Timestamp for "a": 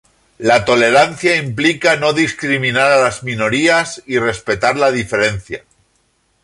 2.93-2.97